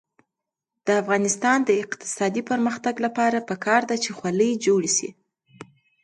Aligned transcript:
د 0.85 0.87
افغانستان 1.01 1.57
د 1.63 1.69
اقتصادي 1.83 2.41
پرمختګ 2.49 2.95
لپاره 3.05 3.45
پکار 3.49 3.81
ده 3.89 3.95
چې 4.03 4.09
خولۍ 4.17 4.51
جوړې 4.65 4.91
شي. 4.97 5.09